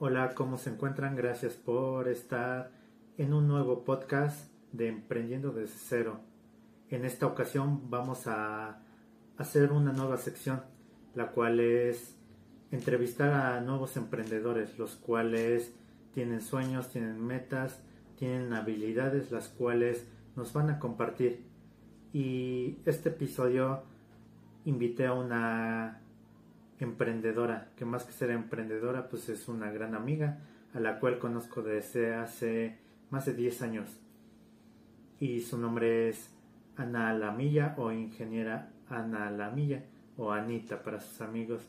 [0.00, 1.14] Hola, ¿cómo se encuentran?
[1.14, 2.72] Gracias por estar
[3.16, 6.18] en un nuevo podcast de Emprendiendo desde cero.
[6.90, 8.80] En esta ocasión vamos a
[9.38, 10.62] hacer una nueva sección,
[11.14, 12.18] la cual es
[12.72, 15.72] entrevistar a nuevos emprendedores, los cuales
[16.12, 17.80] tienen sueños, tienen metas,
[18.18, 21.44] tienen habilidades, las cuales nos van a compartir.
[22.12, 23.84] Y este episodio
[24.64, 26.00] invité a una
[26.84, 30.38] emprendedora, que más que ser emprendedora, pues es una gran amiga,
[30.72, 32.78] a la cual conozco desde hace
[33.10, 34.00] más de 10 años.
[35.20, 36.30] Y su nombre es
[36.76, 39.84] Ana Lamilla o ingeniera Ana Lamilla
[40.16, 41.62] o Anita para sus amigos.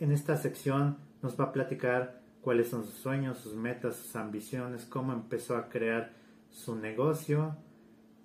[0.00, 4.84] En esta sección nos va a platicar cuáles son sus sueños, sus metas, sus ambiciones,
[4.84, 6.12] cómo empezó a crear
[6.50, 7.56] su negocio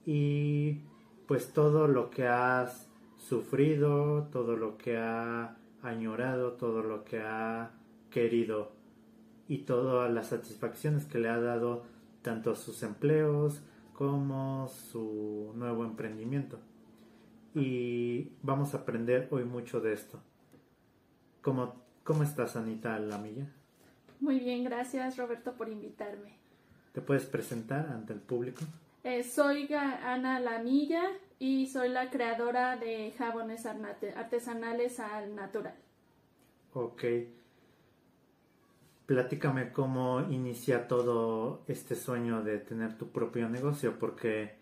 [0.06, 0.82] y
[1.28, 2.88] pues todo lo que has
[3.18, 7.72] sufrido, todo lo que ha añorado, todo lo que ha
[8.10, 8.72] querido
[9.48, 11.84] y todas las satisfacciones que le ha dado
[12.22, 13.62] tanto sus empleos
[13.94, 16.60] como su nuevo emprendimiento.
[17.54, 20.20] Y vamos a aprender hoy mucho de esto.
[21.42, 23.48] ¿Cómo, cómo estás, Anita Lamilla?
[24.20, 26.38] Muy bien, gracias Roberto por invitarme.
[26.94, 28.62] ¿Te puedes presentar ante el público?
[29.04, 31.04] Eh, soy Ana Lamilla
[31.40, 35.76] y soy la creadora de jabones artesanales al natural.
[36.74, 37.04] Ok.
[39.06, 44.56] Platícame cómo inicia todo este sueño de tener tu propio negocio, porque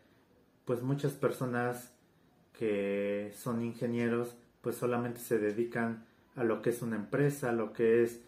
[0.66, 1.94] pues muchas personas
[2.58, 7.73] que son ingenieros pues solamente se dedican a lo que es una empresa, a lo
[7.73, 8.22] que es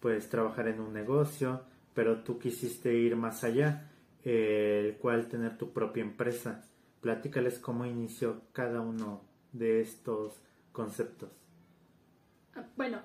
[0.00, 1.62] pues trabajar en un negocio,
[1.94, 3.90] pero tú quisiste ir más allá,
[4.24, 6.64] el cual tener tu propia empresa.
[7.02, 9.20] Platícales cómo inició cada uno
[9.52, 11.30] de estos conceptos.
[12.54, 13.00] Ah, bueno,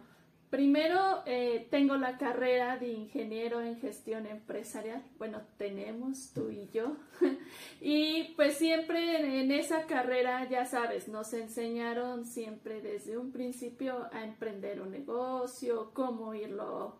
[0.51, 5.03] primero eh, tengo la carrera de ingeniero en gestión empresarial.
[5.17, 6.95] Bueno, tenemos tú y yo.
[7.81, 14.23] y pues siempre en esa carrera, ya sabes, nos enseñaron siempre desde un principio a
[14.23, 16.97] emprender un negocio, cómo irlo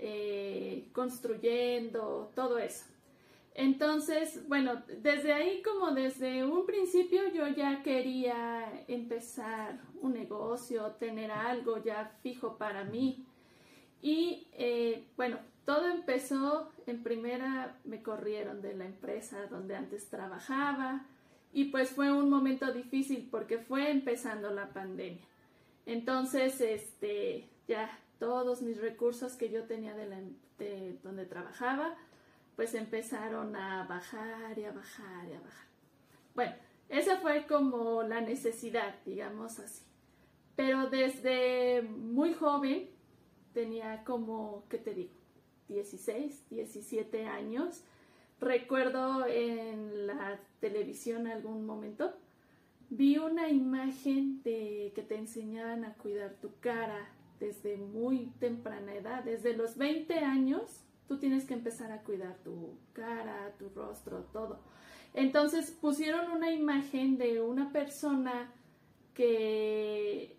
[0.00, 2.86] eh, construyendo, todo eso.
[3.54, 11.30] Entonces, bueno, desde ahí como desde un principio yo ya quería empezar un negocio, tener
[11.30, 13.24] algo ya fijo para mí.
[14.02, 21.06] Y eh, bueno, todo empezó, en primera me corrieron de la empresa donde antes trabajaba
[21.52, 25.24] y pues fue un momento difícil porque fue empezando la pandemia.
[25.86, 30.08] Entonces, este, ya todos mis recursos que yo tenía de,
[30.58, 31.96] de donde trabajaba,
[32.56, 35.66] pues empezaron a bajar y a bajar y a bajar.
[36.34, 36.54] Bueno,
[36.88, 39.84] esa fue como la necesidad, digamos así.
[40.56, 42.88] Pero desde muy joven,
[43.52, 45.12] tenía como, ¿qué te digo?
[45.68, 47.82] 16, 17 años.
[48.40, 52.12] Recuerdo en la televisión algún momento,
[52.90, 57.08] vi una imagen de que te enseñaban a cuidar tu cara
[57.40, 62.78] desde muy temprana edad, desde los 20 años Tú tienes que empezar a cuidar tu
[62.92, 64.60] cara, tu rostro, todo.
[65.12, 68.50] Entonces pusieron una imagen de una persona
[69.14, 70.36] que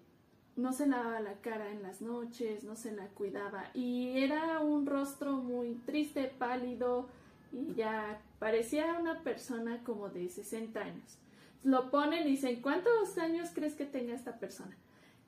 [0.55, 4.85] no se lavaba la cara en las noches, no se la cuidaba y era un
[4.85, 7.09] rostro muy triste, pálido
[7.51, 11.17] y ya parecía una persona como de 60 años.
[11.63, 14.75] Lo ponen y dicen, ¿cuántos años crees que tenga esta persona?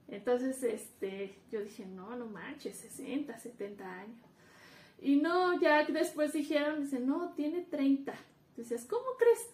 [0.07, 4.17] Entonces, este, yo dije, no, no manches, 60, 70 años.
[4.99, 8.13] Y no, ya después dijeron, dice, no, tiene 30.
[8.55, 9.49] Dices, ¿cómo crees?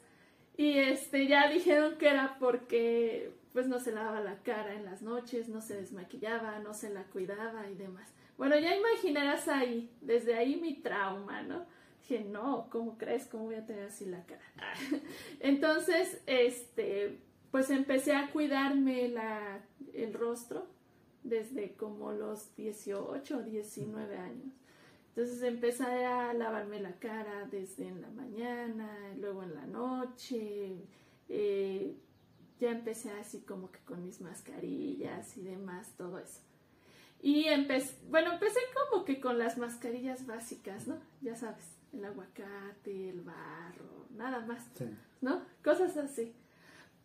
[0.55, 5.01] Y este, ya dijeron que era porque pues no se lavaba la cara en las
[5.01, 8.09] noches, no se desmaquillaba, no se la cuidaba y demás.
[8.37, 11.65] Bueno, ya imaginarás ahí, desde ahí mi trauma, ¿no?
[12.01, 13.27] Dije, no, ¿cómo crees?
[13.27, 14.41] ¿Cómo voy a tener así la cara?
[15.39, 17.19] Entonces, este,
[17.51, 19.61] pues empecé a cuidarme la,
[19.93, 20.67] el rostro
[21.23, 24.53] desde como los 18 o 19 años.
[25.15, 30.87] Entonces empecé a lavarme la cara desde en la mañana, luego en la noche.
[31.29, 31.95] Eh,
[32.59, 36.41] ya empecé así como que con mis mascarillas y demás, todo eso.
[37.21, 40.97] Y empecé, bueno, empecé como que con las mascarillas básicas, ¿no?
[41.21, 41.63] Ya sabes,
[41.93, 44.65] el aguacate, el barro, nada más,
[45.21, 45.43] ¿no?
[45.63, 46.33] Cosas así.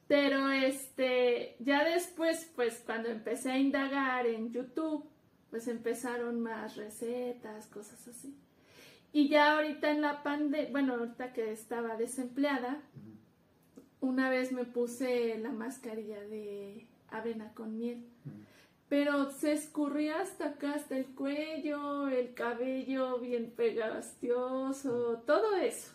[0.07, 5.05] Pero este, ya después, pues cuando empecé a indagar en YouTube,
[5.51, 8.35] pues empezaron más recetas, cosas así.
[9.13, 12.83] Y ya ahorita en la pandemia, bueno, ahorita que estaba desempleada,
[14.01, 18.05] una vez me puse la mascarilla de avena con miel,
[18.89, 25.93] pero se escurría hasta acá, hasta el cuello, el cabello bien pegastioso, todo eso.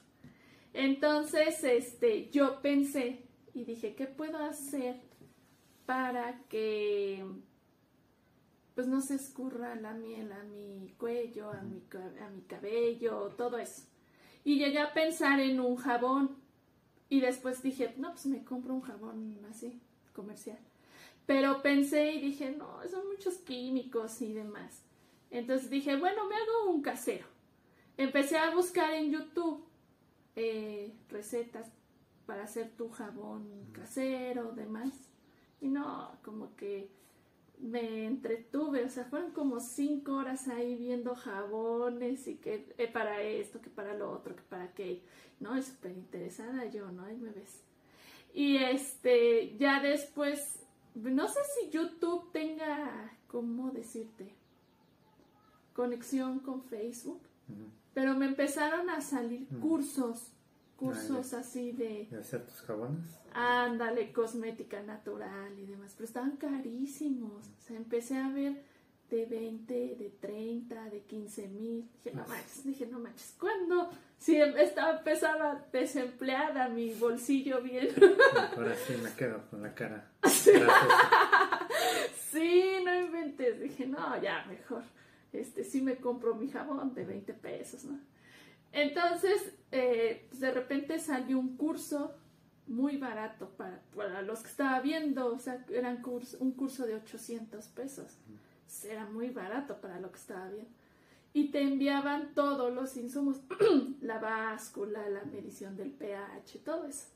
[0.73, 3.19] Entonces, este, yo pensé
[3.53, 4.95] y dije, ¿qué puedo hacer
[5.85, 7.23] para que
[8.75, 11.83] pues no se escurra la miel a mi cuello, a mi,
[12.21, 13.83] a mi cabello, todo eso?
[14.43, 16.37] Y llegué a pensar en un jabón.
[17.09, 19.79] Y después dije, no, pues me compro un jabón así,
[20.13, 20.57] comercial.
[21.25, 24.83] Pero pensé y dije, no, son muchos químicos y demás.
[25.29, 27.27] Entonces dije, bueno, me hago un casero.
[27.97, 29.63] Empecé a buscar en YouTube
[30.35, 31.67] eh, recetas
[32.25, 34.93] para hacer tu jabón casero, demás.
[35.61, 36.91] Y no, como que
[37.63, 43.21] me entretuve, o sea, fueron como cinco horas ahí viendo jabones y que eh, para
[43.21, 45.01] esto, que para lo otro, que para aquello.
[45.39, 47.05] No, es súper interesada yo, ¿no?
[47.05, 47.63] Ahí me ves.
[48.33, 50.59] Y este, ya después,
[50.95, 54.33] no sé si YouTube tenga, ¿cómo decirte?
[55.73, 57.21] Conexión con Facebook,
[57.93, 60.33] pero me empezaron a salir cursos
[60.83, 62.07] cursos así de...
[62.09, 63.05] ¿De hacer tus jabones?
[63.33, 67.47] Ándale, cosmética natural y demás, pero estaban carísimos.
[67.57, 68.61] O sea, empecé a ver
[69.09, 71.89] de 20, de 30, de 15 mil.
[72.03, 73.89] Dije, no manches, dije, no manches, ¿cuándo?
[74.17, 77.89] Si estaba, empezaba desempleada, mi bolsillo bien.
[78.57, 80.11] Ahora sí me quedo con la cara.
[80.25, 80.51] Sí.
[82.83, 83.59] no inventes.
[83.59, 84.83] Dije, no, ya, mejor.
[85.31, 87.99] Este, sí me compro mi jabón de 20 pesos, ¿no?
[88.71, 92.15] Entonces, eh, pues, de repente salió un curso
[92.67, 95.89] muy barato para, para, los que estaba viendo, o sea, era
[96.39, 98.17] un curso, de 800 pesos.
[98.83, 100.71] Era muy barato para lo que estaba viendo.
[101.33, 103.41] Y te enviaban todos los insumos,
[104.01, 107.07] la báscula, la medición del pH, todo eso.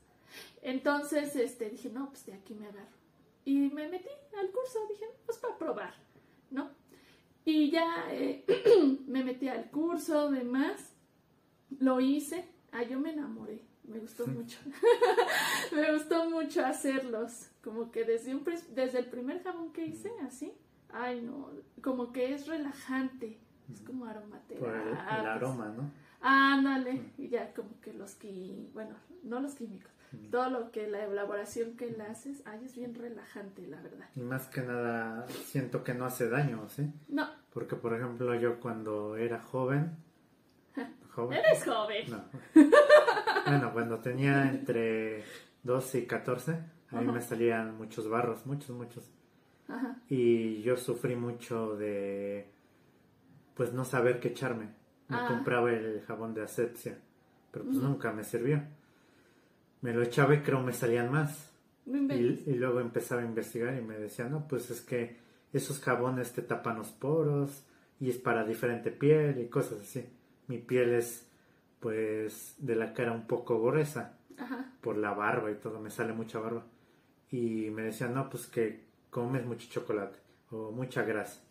[0.62, 2.98] Entonces, este, dije, no, pues de aquí me agarro.
[3.44, 4.08] Y me metí
[4.38, 5.94] al curso, dije, pues para probar,
[6.50, 6.70] ¿no?
[7.44, 8.44] Y ya eh,
[9.06, 10.92] me metí al curso, demás.
[11.80, 14.58] Lo hice, ah, yo me enamoré, me gustó mucho.
[15.72, 18.44] me gustó mucho hacerlos, como que desde, un,
[18.74, 20.52] desde el primer jabón que hice, así,
[20.92, 21.50] ay no,
[21.82, 23.38] como que es relajante,
[23.72, 24.58] es como aromaterapia.
[24.58, 25.90] Por el, aroma, ¿no?
[26.20, 29.92] Ándale, y ya como que los químicos, bueno, no los químicos,
[30.30, 34.08] todo lo que la elaboración que le haces, ay, es bien relajante, la verdad.
[34.16, 36.90] Y más que nada, siento que no hace daño, ¿sí?
[37.08, 37.28] No.
[37.52, 39.96] Porque, por ejemplo, yo cuando era joven,
[41.30, 42.10] Eres joven.
[42.10, 42.24] No.
[43.46, 45.24] bueno, cuando tenía entre
[45.62, 46.58] 12 y 14,
[46.90, 49.04] a mí me salían muchos barros, muchos, muchos.
[49.68, 49.96] Ajá.
[50.08, 52.50] Y yo sufrí mucho de,
[53.54, 54.66] pues, no saber qué echarme.
[55.08, 55.26] Me ah.
[55.28, 56.98] compraba el jabón de asepsia,
[57.50, 58.62] pero pues nunca me sirvió.
[59.80, 61.50] Me lo echaba y creo me salían más.
[61.86, 65.16] Y, y, luego empezaba a investigar y me decía, no, pues es que
[65.54, 67.64] esos jabones te tapan los poros
[67.98, 70.06] y es para diferente piel y cosas así
[70.48, 71.27] mi piel es
[71.80, 74.18] pues de la cara un poco gruesa
[74.80, 76.64] por la barba y todo, me sale mucha barba.
[77.30, 80.18] Y me decían, no, pues que comes mucho chocolate
[80.50, 81.42] o mucha grasa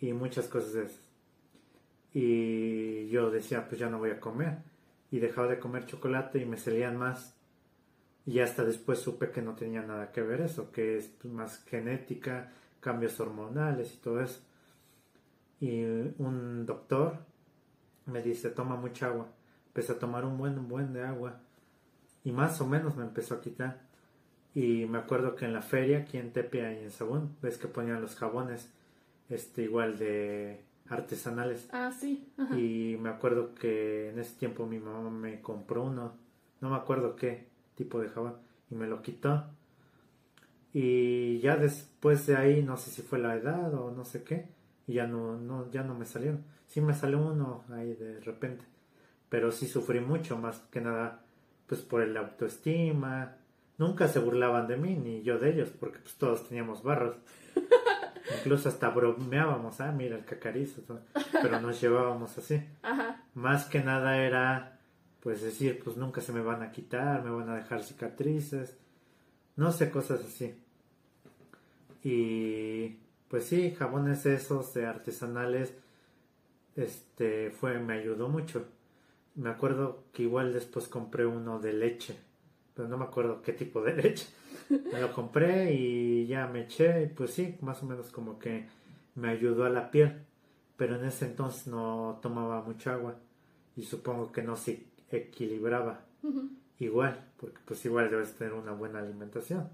[0.00, 1.08] y muchas cosas de esas.
[2.12, 4.58] Y yo decía, pues ya no voy a comer.
[5.10, 7.34] Y dejaba de comer chocolate y me salían más.
[8.26, 12.52] Y hasta después supe que no tenía nada que ver eso, que es más genética,
[12.80, 14.42] cambios hormonales y todo eso.
[15.60, 17.18] Y un doctor
[18.06, 19.28] me dice, toma mucha agua.
[19.78, 21.38] Empecé a tomar un buen, un buen de agua.
[22.24, 23.78] Y más o menos me empezó a quitar.
[24.52, 27.68] Y me acuerdo que en la feria, aquí en Tepia y en Sabón, ves que
[27.68, 28.72] ponían los jabones,
[29.28, 31.68] este, igual de artesanales.
[31.70, 32.26] Ah, sí.
[32.56, 36.16] Y me acuerdo que en ese tiempo mi mamá me compró uno,
[36.60, 38.34] no me acuerdo qué tipo de jabón,
[38.72, 39.44] y me lo quitó.
[40.72, 44.48] Y ya después de ahí, no sé si fue la edad o no sé qué,
[44.88, 46.42] y ya no, no, ya no me salieron.
[46.66, 48.64] Sí me salió uno ahí de repente,
[49.28, 51.22] pero sí sufrí mucho, más que nada,
[51.66, 53.36] pues por el autoestima.
[53.76, 57.16] Nunca se burlaban de mí, ni yo de ellos, porque pues todos teníamos barros.
[58.38, 60.82] Incluso hasta bromeábamos, ah, mira el cacarizo,
[61.32, 62.62] pero nos llevábamos así.
[63.34, 64.78] Más que nada era,
[65.20, 68.76] pues decir, pues nunca se me van a quitar, me van a dejar cicatrices,
[69.56, 70.54] no sé, cosas así.
[72.02, 75.74] Y pues sí, jabones esos de artesanales,
[76.76, 78.66] este, fue, me ayudó mucho.
[79.38, 82.16] Me acuerdo que igual después compré uno de leche,
[82.74, 84.26] pero no me acuerdo qué tipo de leche.
[84.68, 88.66] Me lo compré y ya me eché, y pues sí, más o menos como que
[89.14, 90.24] me ayudó a la piel,
[90.76, 93.14] pero en ese entonces no tomaba mucha agua
[93.76, 96.04] y supongo que no se equilibraba
[96.80, 99.68] igual, porque pues igual debes tener una buena alimentación.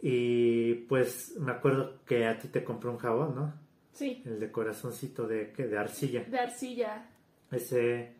[0.00, 3.52] Y pues me acuerdo que a ti te compré un jabón, ¿no?
[3.92, 4.22] Sí.
[4.24, 5.66] El de corazoncito de, ¿qué?
[5.66, 6.24] de arcilla.
[6.24, 7.10] De arcilla.
[7.56, 8.14] Ese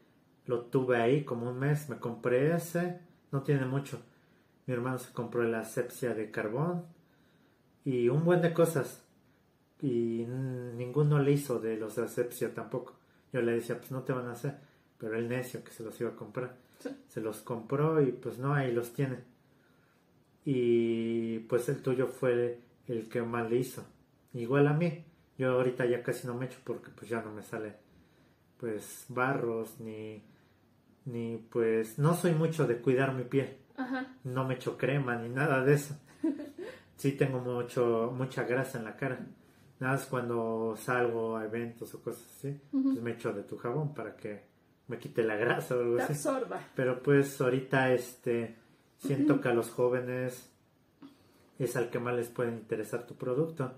[0.47, 1.89] lo tuve ahí como un mes.
[1.89, 3.01] Me compré ese.
[3.33, 4.01] No tiene mucho.
[4.67, 6.87] Mi hermano se compró la asepsia de carbón.
[7.85, 9.05] Y un buen de cosas.
[9.81, 12.97] Y ninguno le hizo de los de asepsia tampoco.
[13.33, 14.57] Yo le decía, pues no te van a hacer.
[14.99, 16.57] Pero el necio que se los iba a comprar.
[17.09, 19.19] Se los compró y pues no, ahí los tiene.
[20.45, 23.85] Y pues el tuyo fue el que más le hizo.
[24.33, 25.05] Igual a mí.
[25.39, 27.86] Yo ahorita ya casi no me echo porque pues ya no me sale
[28.59, 30.23] pues barros ni
[31.05, 33.57] ni pues no soy mucho de cuidar mi piel.
[34.25, 35.97] No me echo crema ni nada de eso.
[36.97, 39.19] Sí tengo mucho mucha grasa en la cara.
[39.81, 43.93] Nada más cuando salgo a eventos o cosas así, pues me echo de tu jabón
[43.93, 44.47] para que
[44.89, 46.15] me quite la grasa o algo así.
[46.15, 46.59] absorba.
[46.75, 48.57] Pero pues ahorita este
[48.97, 50.51] siento que a los jóvenes
[51.59, 53.75] es al que más les puede interesar tu producto.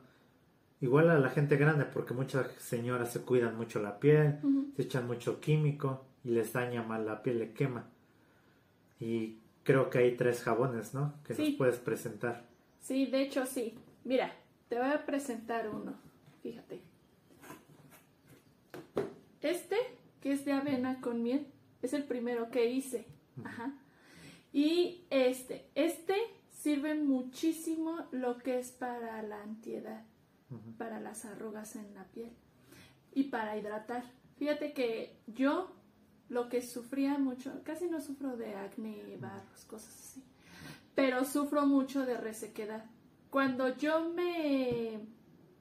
[0.80, 4.38] Igual a la gente grande, porque muchas señoras se cuidan mucho la piel,
[4.76, 7.86] se echan mucho químico y les daña mal la piel, le quema.
[9.00, 11.14] Y creo que hay tres jabones, ¿no?
[11.24, 12.44] Que nos puedes presentar.
[12.80, 13.74] Sí, de hecho sí.
[14.04, 14.32] Mira,
[14.68, 15.94] te voy a presentar uno.
[16.42, 16.80] Fíjate.
[19.42, 19.76] Este,
[20.20, 21.46] que es de avena con miel,
[21.82, 23.06] es el primero que hice.
[23.44, 23.72] Ajá.
[24.52, 26.14] Y este, este
[26.50, 30.04] sirve muchísimo lo que es para la antiedad,
[30.76, 32.32] para las arrugas en la piel
[33.14, 34.04] y para hidratar.
[34.36, 35.72] Fíjate que yo
[36.28, 40.22] lo que sufría mucho, casi no sufro de acné, barros, cosas así,
[40.94, 42.84] pero sufro mucho de resequedad.
[43.30, 45.00] Cuando yo me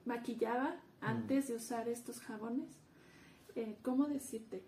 [0.04, 2.78] maquillaba antes de usar estos jabones,
[3.54, 4.62] eh, ¿cómo decirte?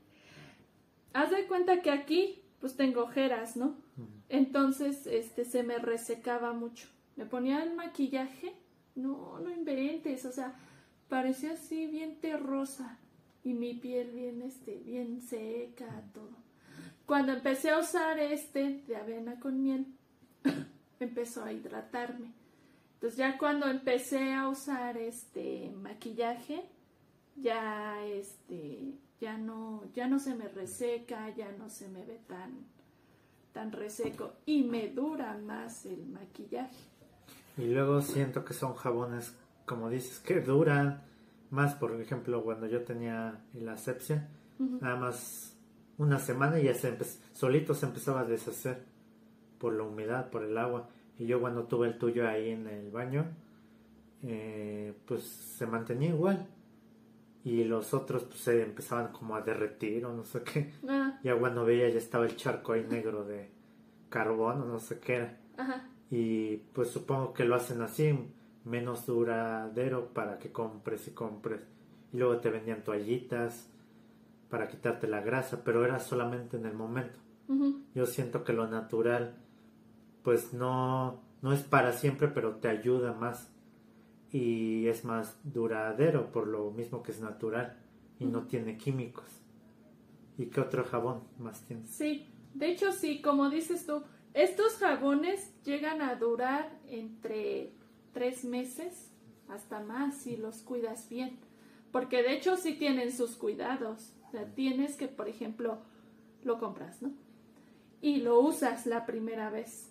[1.12, 3.74] Haz de cuenta que aquí pues tengo ojeras, ¿no?
[4.28, 6.88] Entonces, este, se me resecaba mucho.
[7.16, 8.54] Me ponía el maquillaje,
[8.94, 10.54] no, no inventes, o sea,
[11.08, 12.98] parecía así bien terrosa
[13.44, 16.36] y mi piel bien, este, bien seca, todo.
[17.06, 19.86] Cuando empecé a usar este de avena con miel,
[21.00, 22.32] empezó a hidratarme.
[22.94, 26.62] Entonces ya cuando empecé a usar este maquillaje,
[27.36, 32.66] ya este ya no, ya no se me reseca, ya no se me ve tan,
[33.52, 36.89] tan reseco y me dura más el maquillaje.
[37.60, 39.36] Y luego siento que son jabones,
[39.66, 41.02] como dices, que duran
[41.50, 45.56] más, por ejemplo, cuando yo tenía la asepsia, nada más
[45.98, 46.96] una semana y ya se
[47.32, 48.84] solito se empezaba a deshacer
[49.58, 50.88] por la humedad, por el agua.
[51.18, 53.26] Y yo cuando tuve el tuyo ahí en el baño,
[54.22, 56.46] eh, pues se mantenía igual
[57.44, 60.72] y los otros pues se empezaban como a derretir o no sé qué.
[60.88, 61.18] Ah.
[61.22, 63.50] Ya cuando veía ya estaba el charco ahí negro de
[64.08, 65.38] carbón o no sé qué era.
[66.10, 68.12] Y pues supongo que lo hacen así,
[68.64, 71.62] menos duradero para que compres y compres.
[72.12, 73.70] Y luego te vendían toallitas
[74.48, 77.18] para quitarte la grasa, pero era solamente en el momento.
[77.94, 79.34] Yo siento que lo natural
[80.22, 83.50] pues no, no es para siempre, pero te ayuda más
[84.32, 87.76] y es más duradero por lo mismo que es natural
[88.18, 89.24] y no tiene químicos.
[90.38, 91.86] ¿Y qué otro jabón más tiene?
[91.86, 94.02] Sí, de hecho sí, como dices tú,
[94.34, 97.72] estos jabones llegan a durar entre
[98.12, 99.10] tres meses
[99.48, 101.38] hasta más si los cuidas bien.
[101.90, 104.12] Porque de hecho sí tienen sus cuidados.
[104.28, 105.78] O sea, tienes que, por ejemplo,
[106.44, 107.12] lo compras, ¿no?
[108.00, 109.90] Y lo usas la primera vez.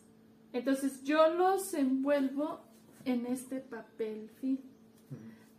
[0.54, 2.62] Entonces yo los envuelvo
[3.06, 4.60] en este papel film.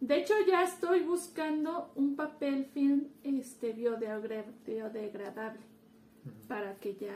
[0.01, 5.61] De hecho, ya estoy buscando un papel film este, biodegradable
[6.49, 7.15] para que ya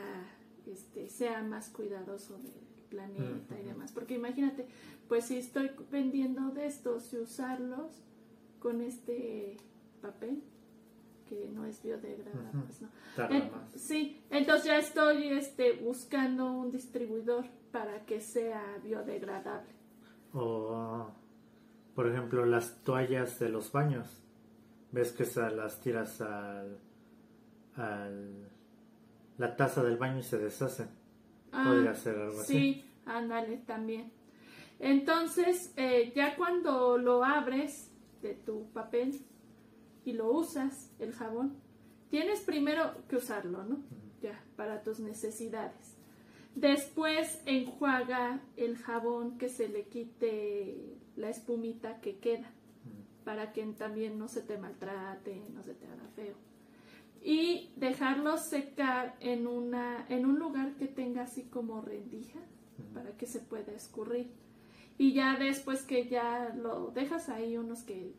[0.67, 2.53] este, sea más cuidadoso del
[2.89, 3.91] planeta y demás.
[3.91, 4.67] Porque imagínate,
[5.07, 8.03] pues si estoy vendiendo de estos y usarlos
[8.59, 9.57] con este
[10.01, 10.43] papel
[11.27, 12.61] que no es biodegradable.
[13.15, 19.73] Pues sí, entonces ya estoy este, buscando un distribuidor para que sea biodegradable.
[20.33, 21.09] O,
[21.95, 24.21] por ejemplo, las toallas de los baños.
[24.91, 26.79] Ves que se las tiras al,
[27.75, 28.49] al
[29.37, 30.89] la taza del baño y se deshacen.
[31.51, 32.53] Ah, Podría ser algo así.
[32.53, 34.11] Sí, ándale también.
[34.79, 39.21] Entonces, eh, ya cuando lo abres de tu papel
[40.03, 41.57] y lo usas, el jabón,
[42.09, 43.79] tienes primero que usarlo, ¿no?
[44.21, 45.97] Ya, para tus necesidades.
[46.55, 52.51] Después enjuaga el jabón que se le quite la espumita que queda
[53.25, 56.35] para que también no se te maltrate, no se te haga feo.
[57.27, 62.39] Y dejarlo secar en, una, en un lugar que tenga así como rendija
[62.93, 64.29] para que se pueda escurrir.
[64.99, 68.13] Y ya después que ya lo dejas ahí unos que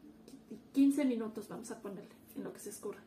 [0.72, 3.00] 15 minutos vamos a ponerle en lo que se escurra.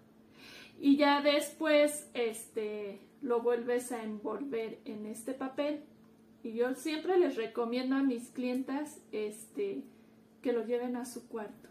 [0.79, 5.83] Y ya después este, lo vuelves a envolver en este papel.
[6.43, 9.83] Y yo siempre les recomiendo a mis clientas este,
[10.41, 11.67] que lo lleven a su cuarto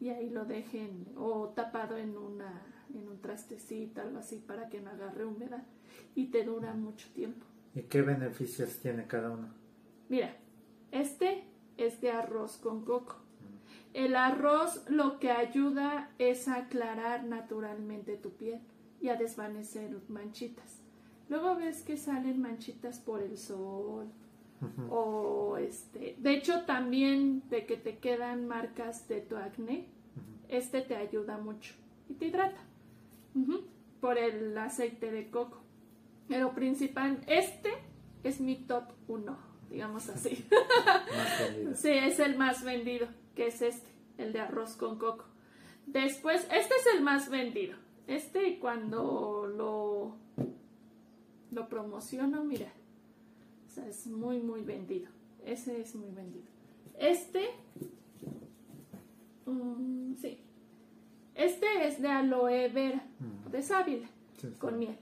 [0.00, 2.62] y ahí lo dejen o tapado en una
[2.94, 5.62] en un trastecito algo así para que no agarre humedad
[6.14, 7.46] y te dura mucho tiempo.
[7.74, 9.48] ¿Y qué beneficios tiene cada uno?
[10.08, 10.36] Mira,
[10.90, 11.44] este
[11.76, 13.16] es de arroz con coco.
[13.94, 18.60] El arroz lo que ayuda es a aclarar naturalmente tu piel
[19.00, 20.82] y a desvanecer manchitas.
[21.28, 24.08] Luego ves que salen manchitas por el sol
[24.90, 29.86] o este, de hecho también de que te quedan marcas de tu acné,
[30.48, 31.74] este te ayuda mucho
[32.08, 32.60] y te hidrata
[34.00, 35.62] por el aceite de coco.
[36.28, 37.70] Pero principal, este
[38.22, 39.38] es mi top 1,
[39.70, 40.44] digamos así.
[41.74, 45.24] sí, es el más vendido, que es este, el de arroz con coco.
[45.86, 47.76] Después, este es el más vendido.
[48.06, 50.14] Este cuando lo,
[51.50, 52.72] lo promociono, mira,
[53.66, 55.10] o sea, es muy, muy vendido.
[55.44, 56.46] Ese es muy vendido.
[56.98, 57.50] Este,
[59.46, 60.40] um, sí,
[61.38, 63.00] este es de aloe vera,
[63.50, 64.08] de sábila,
[64.58, 64.96] con miel.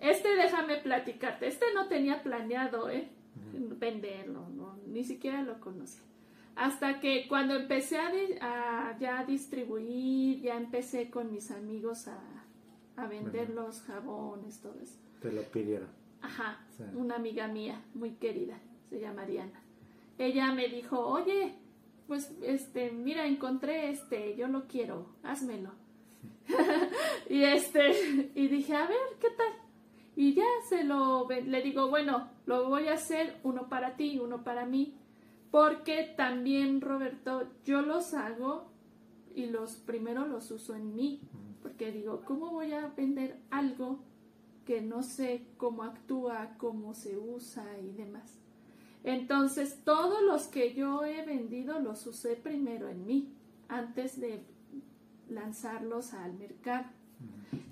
[0.00, 3.08] Este, déjame platicarte, este no tenía planeado, ¿eh?
[3.52, 6.04] Venderlo, no, ni siquiera lo conocía.
[6.54, 12.18] Hasta que cuando empecé a, ya distribuir, ya empecé con mis amigos a,
[13.08, 14.98] vender los jabones, todo eso.
[15.20, 15.88] Te lo pidieron.
[16.22, 16.60] Ajá,
[16.94, 19.60] una amiga mía, muy querida, se llama Mariana.
[20.18, 21.54] Ella me dijo, oye,
[22.10, 25.70] pues, este, mira, encontré este, yo lo quiero, házmelo.
[27.30, 29.52] y este, y dije, a ver, ¿qué tal?
[30.16, 34.42] Y ya se lo, le digo, bueno, lo voy a hacer uno para ti, uno
[34.42, 34.96] para mí,
[35.52, 38.72] porque también, Roberto, yo los hago
[39.32, 41.20] y los primero los uso en mí,
[41.62, 44.00] porque digo, ¿cómo voy a vender algo
[44.66, 48.39] que no sé cómo actúa, cómo se usa y demás?
[49.04, 53.32] Entonces, todos los que yo he vendido los usé primero en mí,
[53.68, 54.42] antes de
[55.28, 56.86] lanzarlos al mercado.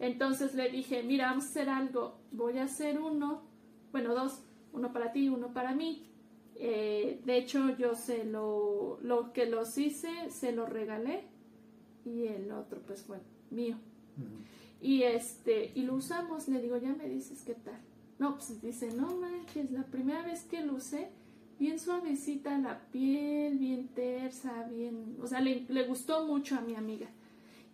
[0.00, 3.42] Entonces le dije, mira, vamos a hacer algo, voy a hacer uno,
[3.92, 6.06] bueno, dos, uno para ti, uno para mí.
[6.54, 11.24] Eh, de hecho, yo se lo, lo que los hice, se lo regalé
[12.04, 13.18] y el otro pues fue
[13.50, 13.76] mío.
[14.80, 17.80] Y este, y lo usamos, le digo, ya me dices qué tal.
[18.18, 21.08] No, pues dice, no manches, la primera vez que lo usé,
[21.58, 27.08] bien suavecita la piel, bien tersa, bien, o sea, le, gustó mucho a mi amiga.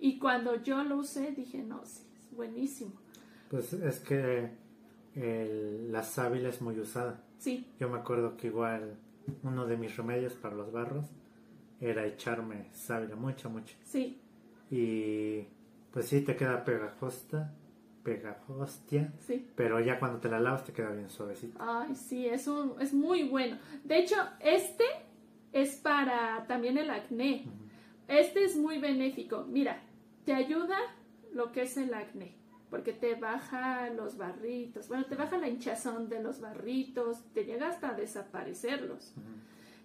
[0.00, 2.92] Y cuando yo lo usé, dije, no, sí, es buenísimo.
[3.50, 4.50] Pues es que
[5.14, 7.22] la sábila es muy usada.
[7.38, 7.66] Sí.
[7.78, 8.96] Yo me acuerdo que igual
[9.42, 11.06] uno de mis remedios para los barros
[11.80, 13.74] era echarme sábila, mucha, mucha.
[13.84, 14.18] Sí.
[14.70, 15.46] Y
[15.92, 17.54] pues sí, te queda pegajosa
[18.48, 19.12] hostia.
[19.20, 19.46] Sí.
[19.56, 21.58] Pero ya cuando te la lavas te queda bien suavecito.
[21.60, 22.48] Ay, sí, es,
[22.80, 23.58] es muy bueno.
[23.82, 24.84] De hecho, este
[25.52, 27.46] es para también el acné.
[28.08, 29.44] Este es muy benéfico.
[29.48, 29.80] Mira,
[30.24, 30.76] te ayuda
[31.32, 32.36] lo que es el acné,
[32.70, 37.68] porque te baja los barritos, bueno, te baja la hinchazón de los barritos, te llega
[37.68, 39.14] hasta a desaparecerlos.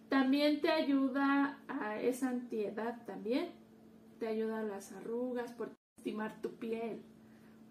[0.10, 3.50] También te ayuda a esa antiedad también,
[4.20, 7.02] te ayuda a las arrugas, por estimar tu piel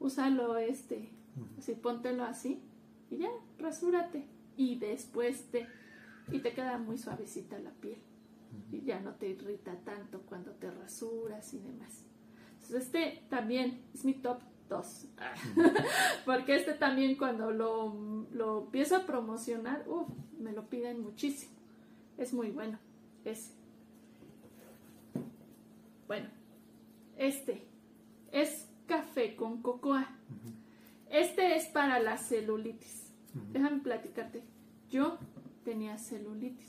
[0.01, 1.11] úsalo este,
[1.59, 2.63] así póntelo así
[3.11, 5.67] y ya, rasúrate y después te
[6.31, 7.99] y te queda muy suavecita la piel
[8.71, 12.05] y ya no te irrita tanto cuando te rasuras y demás.
[12.55, 15.07] Entonces este también es mi top 2
[16.27, 20.09] porque este también cuando lo, lo empiezo a promocionar, uff,
[20.39, 21.53] me lo piden muchísimo.
[22.19, 22.79] Es muy bueno
[23.25, 23.53] ese.
[26.07, 26.29] Bueno,
[27.17, 27.67] este
[28.33, 30.09] es café con cocoa.
[31.09, 33.13] Este es para la celulitis.
[33.53, 34.43] Déjame platicarte.
[34.91, 35.19] Yo
[35.65, 36.69] tenía celulitis.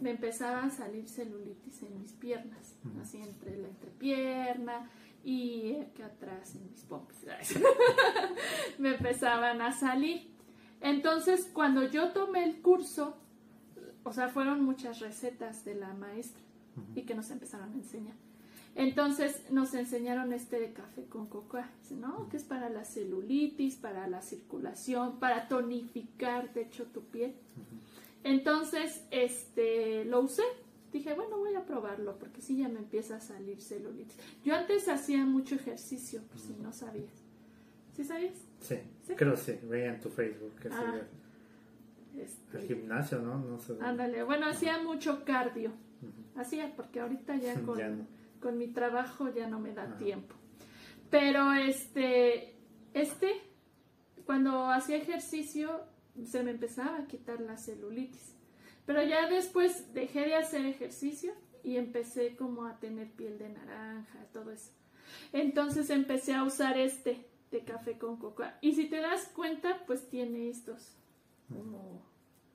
[0.00, 4.88] Me empezaba a salir celulitis en mis piernas, así entre la entrepierna
[5.24, 7.18] y aquí atrás en mis pompis.
[8.78, 10.30] me empezaban a salir.
[10.80, 13.16] Entonces, cuando yo tomé el curso,
[14.04, 16.42] o sea, fueron muchas recetas de la maestra
[16.94, 18.14] y que nos empezaron a enseñar.
[18.78, 22.28] Entonces nos enseñaron este de café con cocoa, ¿no?
[22.28, 27.34] Que es para la celulitis, para la circulación, para tonificar, de hecho, tu piel.
[28.22, 30.44] Entonces, este, lo usé.
[30.92, 34.16] Dije, bueno, voy a probarlo porque sí ya me empieza a salir celulitis.
[34.44, 37.24] Yo antes hacía mucho ejercicio, por si no sabías.
[37.96, 38.36] ¿Sí sabías?
[38.60, 38.76] Sí,
[39.16, 41.00] creo sí, veía en tu Facebook que ah,
[42.16, 43.38] este, gimnasio, ¿no?
[43.38, 43.74] no sé.
[43.80, 45.72] Ándale, bueno, hacía mucho cardio.
[46.36, 48.06] Hacía, porque ahorita ya con
[48.40, 50.34] con mi trabajo ya no me da tiempo.
[51.10, 52.56] Pero este,
[52.94, 53.40] este,
[54.24, 55.80] cuando hacía ejercicio,
[56.24, 58.34] se me empezaba a quitar la celulitis.
[58.86, 64.18] Pero ya después dejé de hacer ejercicio y empecé como a tener piel de naranja,
[64.32, 64.72] todo eso.
[65.32, 68.58] Entonces empecé a usar este de café con cocoa.
[68.60, 70.96] Y si te das cuenta, pues tiene estos
[71.48, 72.02] como,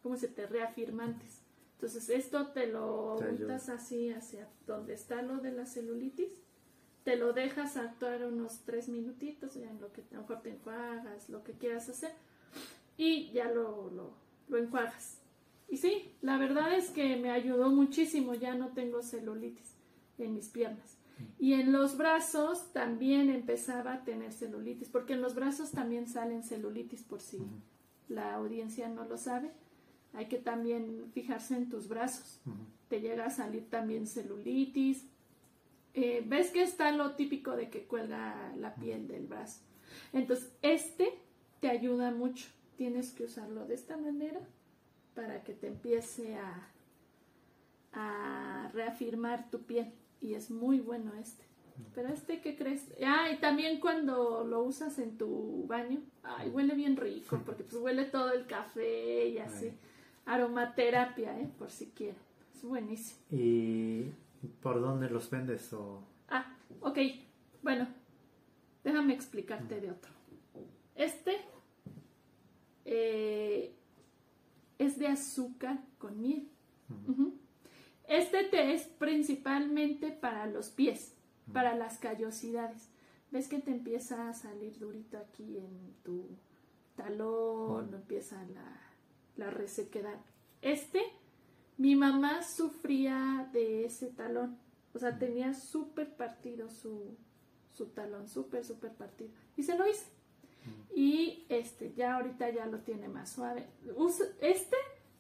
[0.02, 1.43] como se te reafirmantes.
[1.84, 6.32] Entonces esto te lo untas así hacia donde está lo de la celulitis.
[7.04, 10.52] Te lo dejas actuar unos tres minutitos, ya en lo que a lo mejor te
[10.52, 12.12] enjuagas, lo que quieras hacer.
[12.96, 14.14] Y ya lo, lo,
[14.48, 15.20] lo enjuagas.
[15.68, 19.76] Y sí, la verdad es que me ayudó muchísimo, ya no tengo celulitis
[20.20, 20.98] en mis piernas.
[21.38, 26.44] Y en los brazos también empezaba a tener celulitis, porque en los brazos también salen
[26.44, 27.40] celulitis por si
[28.08, 29.52] la audiencia no lo sabe.
[30.14, 32.40] Hay que también fijarse en tus brazos.
[32.88, 35.06] Te llega a salir también celulitis.
[35.94, 39.62] Eh, ¿Ves que está lo típico de que cuelga la piel del brazo?
[40.12, 41.14] Entonces, este
[41.60, 42.48] te ayuda mucho.
[42.78, 44.40] Tienes que usarlo de esta manera
[45.16, 46.70] para que te empiece a,
[47.94, 49.92] a reafirmar tu piel.
[50.22, 51.44] Y es muy bueno este.
[51.96, 52.86] Pero este, ¿qué crees?
[53.04, 57.82] Ah, y también cuando lo usas en tu baño, ay, huele bien rico, porque pues
[57.82, 59.72] huele todo el café y así.
[60.26, 61.50] Aromaterapia, ¿eh?
[61.58, 62.22] Por si quieren.
[62.56, 63.20] Es buenísimo.
[63.32, 64.12] ¿Y
[64.62, 66.04] por dónde los vendes o...?
[66.30, 66.98] Ah, ok.
[67.62, 67.88] Bueno,
[68.84, 70.12] déjame explicarte de otro.
[70.96, 71.38] Este
[72.86, 73.74] eh,
[74.78, 76.50] es de azúcar con miel.
[78.08, 81.16] Este té es principalmente para los pies,
[81.52, 82.90] para las callosidades.
[83.32, 86.38] ¿Ves que te empieza a salir durito aquí en tu
[86.96, 87.94] talón?
[87.94, 88.83] Empieza la,
[89.36, 90.20] la resequedad.
[90.62, 91.02] Este,
[91.78, 94.58] mi mamá sufría de ese talón.
[94.94, 97.18] O sea, tenía súper partido su,
[97.74, 99.32] su talón, súper, súper partido.
[99.58, 100.06] Y se lo hice.
[100.96, 103.68] Y este, ya ahorita ya lo tiene más suave.
[104.40, 104.78] Este,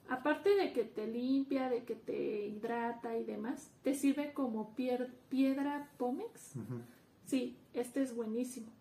[0.07, 5.89] aparte de que te limpia, de que te hidrata y demás, te sirve como piedra
[5.97, 6.53] Pómex.
[7.25, 8.71] Sí, este es buenísimo.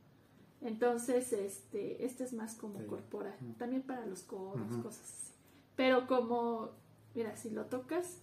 [0.63, 3.37] Entonces, este, este es más como corporal.
[3.59, 5.33] También para los codos, cosas así.
[5.77, 6.71] Pero como,
[7.15, 8.23] mira, si lo tocas,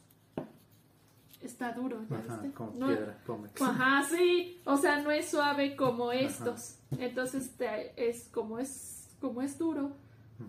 [1.41, 2.52] está duro, ¿ya viste?
[2.54, 3.62] Como piedra Pómex.
[3.62, 4.62] Ajá, sí.
[4.65, 6.80] O sea, no es suave como estos.
[6.97, 7.52] Entonces
[7.95, 9.91] es como es como es duro,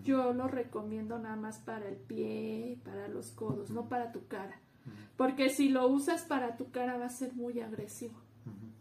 [0.03, 4.59] yo lo recomiendo nada más para el pie, para los codos, no para tu cara.
[5.17, 8.15] Porque si lo usas para tu cara va a ser muy agresivo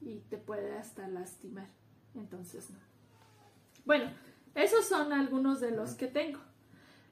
[0.01, 1.69] y te puede hasta lastimar.
[2.15, 2.90] Entonces no.
[3.91, 4.09] Bueno,
[4.55, 6.39] esos son algunos de los que tengo.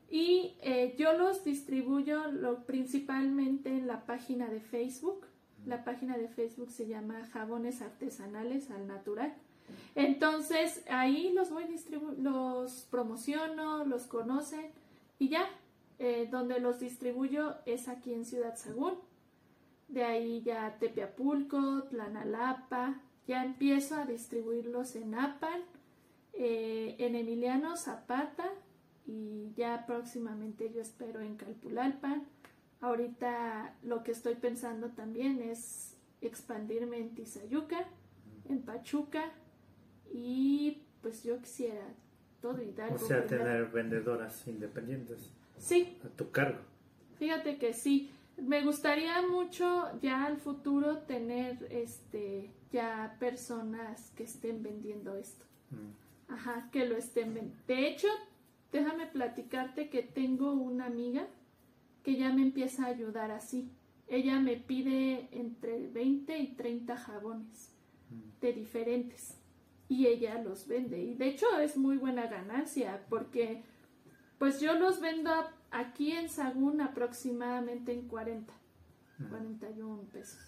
[0.09, 5.27] Y eh, yo los distribuyo lo, principalmente en la página de Facebook.
[5.67, 9.35] La página de Facebook se llama Jabones Artesanales al Natural.
[9.97, 11.65] Entonces ahí los voy
[12.17, 14.71] los promociono, los conocen
[15.19, 15.51] y ya,
[15.99, 18.95] eh, donde los distribuyo es aquí en Ciudad Sagún.
[19.89, 25.63] De ahí ya Tepeapulco, Tlanalapa, ya empiezo a distribuirlos en Apan,
[26.41, 28.49] eh, en Emiliano Zapata
[29.07, 32.29] y ya próximamente yo espero en Calpulalpan.
[32.81, 37.89] Ahorita lo que estoy pensando también es expandirme en Tizayuca,
[38.49, 39.33] en Pachuca,
[40.13, 41.83] y pues yo quisiera
[42.41, 42.93] todo y dar.
[42.93, 45.33] O sea, tener vendedoras independientes.
[45.59, 45.99] Sí.
[46.05, 46.61] A tu cargo.
[47.19, 48.13] Fíjate que sí.
[48.37, 55.45] Me gustaría mucho ya al futuro tener este ya personas que estén vendiendo esto.
[55.71, 56.08] Mm.
[56.29, 57.65] Ajá, que lo estén vendiendo.
[57.67, 58.09] De hecho,
[58.71, 61.27] déjame platicarte que tengo una amiga
[62.03, 63.71] que ya me empieza a ayudar así.
[64.07, 67.75] Ella me pide entre 20 y 30 jabones
[68.11, 68.41] mm.
[68.41, 69.39] de diferentes
[69.89, 71.03] y ella los vende.
[71.03, 73.63] Y de hecho es muy buena ganancia porque
[74.39, 75.31] pues yo los vendo
[75.71, 78.53] aquí en Sagún aproximadamente en 40,
[79.29, 80.41] 41 pesos.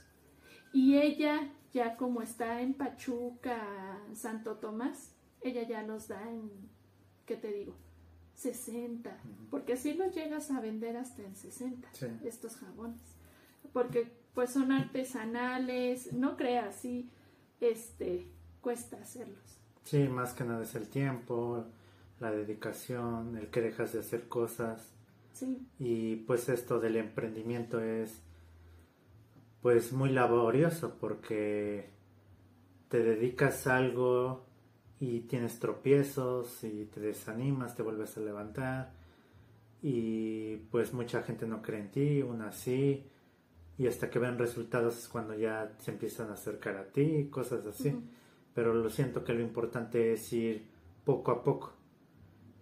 [0.73, 6.51] Y ella ya como está en Pachuca, Santo Tomás, ella ya los da en,
[7.27, 7.75] ¿qué te digo?
[8.35, 9.19] 60,
[9.51, 11.89] porque así los llegas a vender hasta en 60,
[12.25, 13.01] estos jabones.
[13.73, 17.11] Porque pues son artesanales, no creas, sí,
[17.61, 18.27] este,
[18.61, 19.59] cuesta hacerlos.
[19.85, 21.67] Sí, más que nada es el tiempo,
[22.19, 24.95] la dedicación, el que dejas de hacer cosas.
[25.33, 25.67] Sí.
[25.79, 28.23] Y pues esto del emprendimiento es
[29.63, 31.91] pues muy laborioso porque
[32.89, 34.47] te dedicas a algo
[35.01, 38.93] y tienes tropiezos y te desanimas, te vuelves a levantar
[39.83, 43.07] y pues mucha gente no cree en ti, una sí
[43.79, 47.65] y hasta que ven resultados es cuando ya se empiezan a acercar a ti, cosas
[47.67, 47.99] así.
[48.53, 50.67] Pero lo siento que lo importante es ir
[51.07, 51.73] poco a poco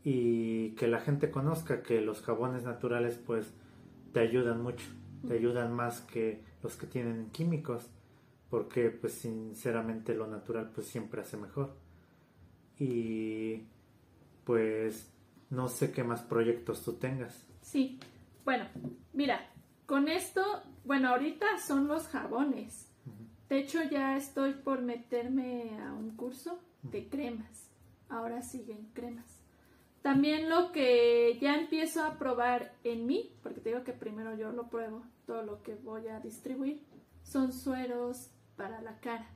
[0.04, 3.52] y que la gente conozca que los jabones naturales pues
[4.12, 4.86] te ayudan mucho,
[5.26, 7.90] te ayudan más que los que tienen químicos,
[8.48, 11.87] porque pues sinceramente lo natural pues siempre hace mejor.
[12.78, 13.64] Y
[14.44, 15.10] pues
[15.50, 17.44] no sé qué más proyectos tú tengas.
[17.60, 17.98] Sí,
[18.44, 18.64] bueno,
[19.12, 19.50] mira,
[19.86, 20.42] con esto,
[20.84, 22.86] bueno, ahorita son los jabones.
[23.48, 27.70] De hecho, ya estoy por meterme a un curso de cremas.
[28.10, 29.42] Ahora siguen cremas.
[30.02, 34.52] También lo que ya empiezo a probar en mí, porque te digo que primero yo
[34.52, 36.82] lo pruebo, todo lo que voy a distribuir,
[37.22, 39.28] son sueros para la cara.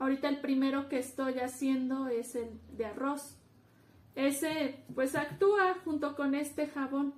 [0.00, 3.38] Ahorita el primero que estoy haciendo es el de arroz.
[4.16, 7.14] Ese pues actúa junto con este jabón,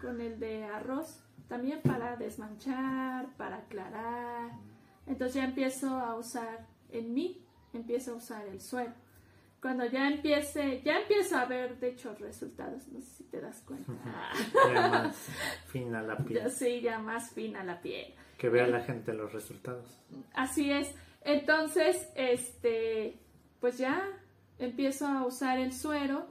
[0.00, 4.52] con el de arroz, también para desmanchar, para aclarar.
[5.06, 8.92] Entonces ya empiezo a usar en mí, empiezo a usar el suero
[9.66, 13.62] cuando ya empiece, ya empiezo a ver, de hecho, resultados, no sé si te das
[13.62, 13.92] cuenta.
[14.72, 15.16] ya más
[15.66, 16.50] fina la piel.
[16.52, 18.14] sí, ya más fina la piel.
[18.38, 19.98] Que vea la gente los resultados.
[20.34, 20.94] Así es.
[21.26, 23.18] Entonces, este,
[23.60, 24.02] pues ya
[24.58, 26.26] empiezo a usar el suero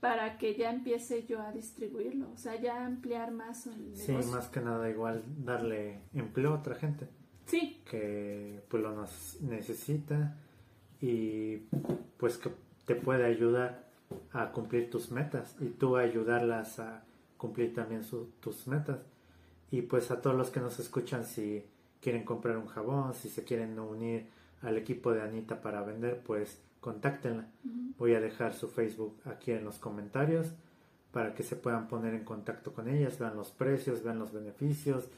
[0.00, 4.48] para que ya empiece yo a distribuirlo, o sea, ya ampliar más el Sí, más
[4.48, 7.08] que nada igual darle empleo a otra gente.
[7.46, 7.80] Sí.
[7.90, 9.06] Que pues lo
[9.40, 10.36] necesita
[11.00, 11.56] y
[12.18, 12.50] pues que
[12.84, 13.88] te puede ayudar
[14.32, 17.02] a cumplir tus metas y tú ayudarlas a
[17.38, 18.02] cumplir también
[18.40, 18.98] tus metas.
[19.70, 21.64] Y pues a todos los que nos escuchan, si
[22.04, 24.26] quieren comprar un jabón, si se quieren unir
[24.60, 27.46] al equipo de Anita para vender, pues contáctenla.
[27.96, 30.52] Voy a dejar su Facebook aquí en los comentarios
[31.12, 35.08] para que se puedan poner en contacto con ellas, vean los precios, vean los beneficios,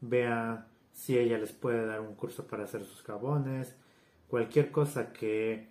[0.00, 3.74] vean si ella les puede dar un curso para hacer sus jabones,
[4.26, 5.68] cualquier cosa que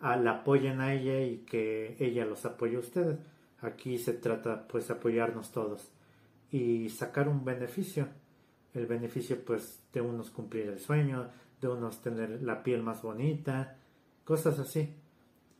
[0.00, 3.16] la apoyen a ella y que ella los apoye a ustedes.
[3.60, 5.88] Aquí se trata pues apoyarnos todos
[6.50, 8.08] y sacar un beneficio.
[8.74, 11.30] El beneficio pues de unos cumplir el sueño,
[11.60, 13.76] de unos tener la piel más bonita,
[14.24, 14.94] cosas así.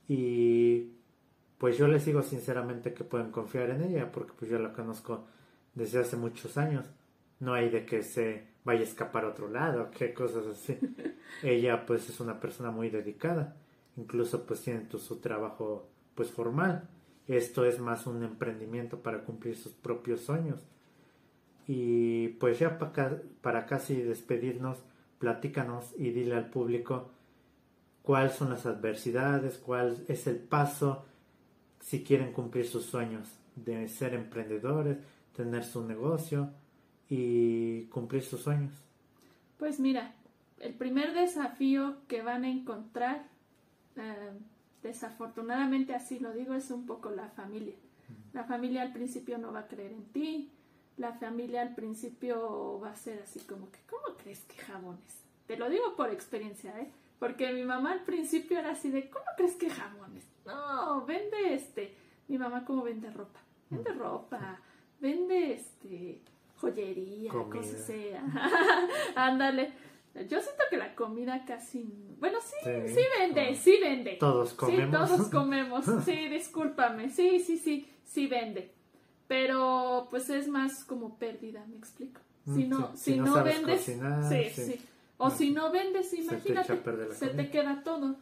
[0.08, 0.92] Y
[1.58, 5.26] pues yo les digo sinceramente que pueden confiar en ella porque pues yo la conozco
[5.74, 6.86] desde hace muchos años.
[7.40, 10.78] No hay de que se vaya a escapar a otro lado, qué cosas así.
[11.42, 13.56] ella pues es una persona muy dedicada
[14.00, 16.88] incluso pues tienen su trabajo pues formal.
[17.28, 20.60] Esto es más un emprendimiento para cumplir sus propios sueños.
[21.66, 24.78] Y pues ya para, para casi despedirnos,
[25.18, 27.10] platícanos y dile al público
[28.02, 31.04] cuáles son las adversidades, cuál es el paso
[31.80, 34.98] si quieren cumplir sus sueños de ser emprendedores,
[35.36, 36.50] tener su negocio
[37.08, 38.72] y cumplir sus sueños.
[39.58, 40.14] Pues mira,
[40.58, 43.28] el primer desafío que van a encontrar
[43.96, 44.32] eh,
[44.82, 47.74] desafortunadamente así lo digo, es un poco la familia.
[48.32, 50.50] La familia al principio no va a creer en ti,
[51.00, 55.24] la familia al principio va a ser así como que, ¿cómo crees que jabones?
[55.46, 56.90] Te lo digo por experiencia, ¿eh?
[57.18, 60.24] Porque mi mamá al principio era así de, ¿cómo crees que jabones?
[60.44, 61.94] No, vende este.
[62.28, 64.60] Mi mamá como vende ropa, vende ropa,
[65.00, 66.20] vende este
[66.56, 68.22] joyería, cosas sea.
[69.16, 69.72] Ándale.
[70.28, 72.16] Yo siento que la comida casi...
[72.18, 72.56] Bueno, sí,
[72.88, 74.16] sí, vende, sí vende.
[74.16, 75.08] Todos comemos.
[75.08, 75.84] Sí, todos comemos.
[76.04, 77.08] Sí, discúlpame.
[77.08, 78.74] Sí, sí, sí, sí vende.
[79.30, 82.20] Pero pues es más como pérdida, me explico.
[82.46, 83.82] Mm, si no, si, no, vendes...
[83.82, 83.94] sí,
[84.52, 84.80] sí,
[85.18, 86.80] O si no vendes, imagínate,
[87.12, 88.16] se te, queda todo.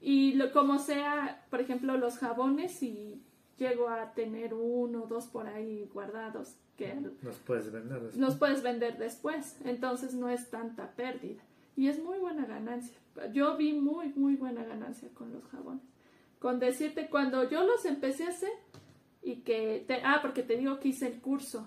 [0.00, 3.20] Y lo, como sea, por ejemplo, los jabones, y
[3.58, 8.16] llego a tener uno o dos por ahí guardados que los puedes vender después.
[8.16, 11.42] Los puedes vender después, entonces no es tanta pérdida
[11.76, 12.96] y es muy buena ganancia.
[13.34, 15.84] Yo vi muy muy buena ganancia con los jabones.
[16.38, 18.52] Con decirte cuando yo los empecé a hacer
[19.24, 21.66] y que te, ah, porque te digo que hice el curso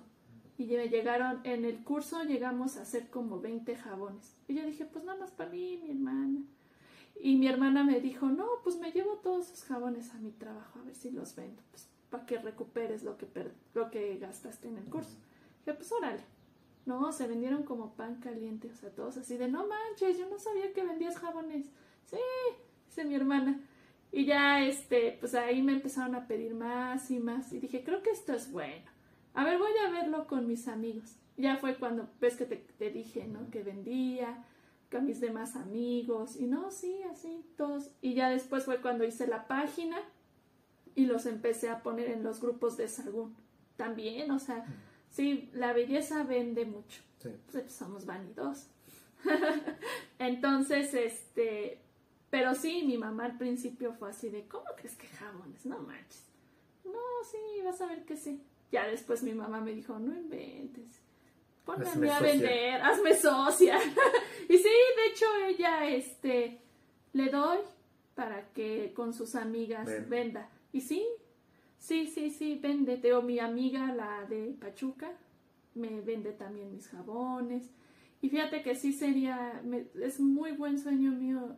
[0.59, 4.35] y me llegaron en el curso llegamos a hacer como 20 jabones.
[4.47, 6.41] Y yo dije, pues nada más para mí, mi hermana.
[7.19, 10.79] Y mi hermana me dijo, no, pues me llevo todos esos jabones a mi trabajo
[10.79, 11.61] a ver si los vendo.
[11.71, 13.27] Pues para que recuperes lo que,
[13.73, 15.17] lo que gastaste en el curso.
[15.59, 16.23] Dije, pues órale.
[16.85, 20.39] No, se vendieron como pan caliente, o sea, todos así de, no manches, yo no
[20.39, 21.65] sabía que vendías jabones.
[22.05, 22.17] Sí,
[22.87, 23.59] dice mi hermana.
[24.11, 27.51] Y ya, este, pues ahí me empezaron a pedir más y más.
[27.53, 28.85] Y dije, creo que esto es bueno.
[29.33, 31.15] A ver, voy a verlo con mis amigos.
[31.35, 33.49] Ya fue cuando, ves que te, te dije, ¿no?
[33.51, 34.43] Que vendía
[34.91, 36.35] con mis demás amigos.
[36.37, 37.91] Y no, sí, así, todos.
[38.01, 39.97] Y ya después fue cuando hice la página
[40.95, 43.35] y los empecé a poner en los grupos de Sagún.
[43.75, 44.65] También, o sea,
[45.11, 47.01] sí, la belleza vende mucho.
[47.21, 48.67] Pues, somos vanidos.
[50.19, 51.79] Entonces, este,
[52.29, 55.65] pero sí, mi mamá al principio fue así de, ¿cómo crees que jabones?
[55.65, 56.25] No manches.
[56.83, 58.41] No, sí, vas a ver que sí.
[58.71, 61.01] Ya después mi mamá me dijo, no inventes.
[61.63, 63.77] Ponme a vender, hazme socia.
[64.49, 66.61] y sí, de hecho ella, este,
[67.13, 67.59] le doy
[68.15, 70.49] para que con sus amigas venda.
[70.73, 71.05] Y sí,
[71.77, 72.97] sí, sí, sí, vende.
[72.97, 75.11] Teo, mi amiga, la de Pachuca,
[75.75, 77.69] me vende también mis jabones.
[78.21, 79.61] Y fíjate que sí sería,
[80.01, 81.55] es muy buen sueño mío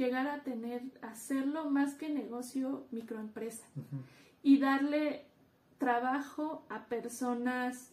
[0.00, 3.66] llegar a tener, hacerlo más que negocio, microempresa.
[4.42, 5.26] Y darle
[5.76, 7.92] trabajo a personas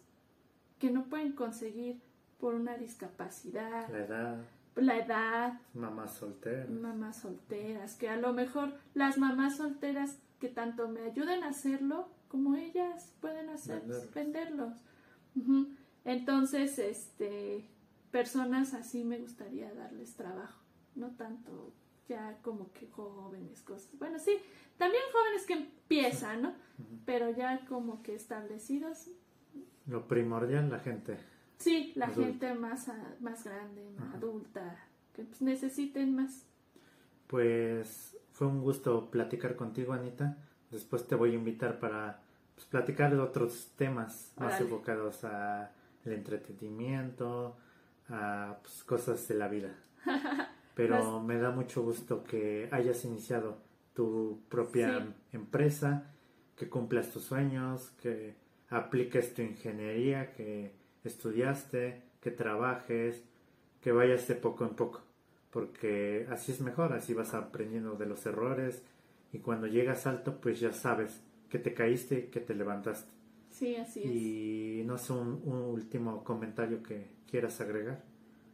[0.80, 2.00] que no pueden conseguir
[2.40, 3.90] por una discapacidad.
[3.90, 4.38] La edad.
[4.76, 5.60] La edad.
[5.74, 6.70] Mamás solteras.
[6.70, 12.08] Mamás solteras, que a lo mejor las mamás solteras que tanto me ayuden a hacerlo
[12.30, 13.84] como ellas pueden hacer,
[14.16, 14.78] venderlos.
[16.06, 17.66] Entonces, este,
[18.12, 20.62] personas así me gustaría darles trabajo,
[20.96, 21.74] no tanto
[22.08, 23.90] ya como que jóvenes, cosas.
[24.00, 24.38] Bueno, sí,
[24.78, 26.54] también jóvenes que empiezan, ¿no?
[27.06, 29.10] Pero ya como que establecidos.
[29.88, 31.18] Lo primordial, la gente.
[31.58, 34.78] Sí, la gente más, más grande, adulta,
[35.14, 36.46] que pues, necesiten más.
[37.28, 40.38] Pues fue un gusto platicar contigo, Anita.
[40.70, 42.22] Después te voy a invitar para
[42.56, 45.72] pues, platicar de otros temas más enfocados al
[46.06, 47.58] entretenimiento,
[48.10, 49.76] a pues, cosas de la vida.
[50.78, 53.58] Pero me da mucho gusto que hayas iniciado
[53.96, 56.14] tu propia empresa,
[56.56, 58.36] que cumplas tus sueños, que
[58.70, 63.24] apliques tu ingeniería, que estudiaste, que trabajes,
[63.82, 65.02] que vayas de poco en poco,
[65.50, 68.84] porque así es mejor, así vas aprendiendo de los errores
[69.34, 73.12] y cuando llegas alto pues ya sabes que te caíste y que te levantaste.
[73.50, 74.06] Sí, así es.
[74.06, 78.04] Y no sé, un, último comentario que quieras agregar.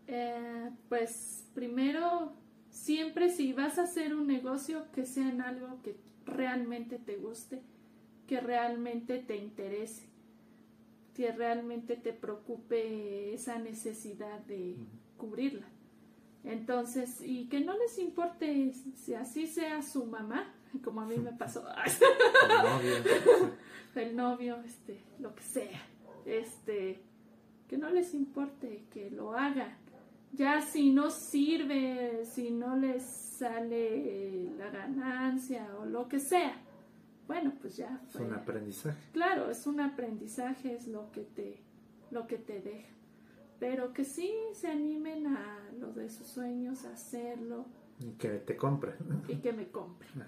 [0.07, 2.33] Eh, pues primero,
[2.69, 7.61] siempre si vas a hacer un negocio, que sea en algo que realmente te guste,
[8.27, 10.07] que realmente te interese,
[11.15, 14.75] que realmente te preocupe esa necesidad de
[15.17, 15.67] cubrirla.
[16.43, 21.31] Entonces, y que no les importe si así sea su mamá, como a mí me
[21.37, 21.65] pasó.
[22.43, 23.53] El novio.
[23.95, 25.81] El novio, este, lo que sea.
[26.25, 26.99] Este,
[27.67, 29.77] que no les importe, que lo hagan.
[30.33, 36.55] Ya si no sirve, si no les sale la ganancia o lo que sea,
[37.27, 38.97] bueno, pues ya Es un aprendizaje.
[39.11, 41.61] Claro, es un aprendizaje, es lo que te,
[42.11, 42.89] lo que te deja.
[43.59, 47.65] Pero que sí se animen a lo de sus sueños, a hacerlo.
[47.99, 48.95] Y que te compren.
[49.27, 50.23] Y que me compren.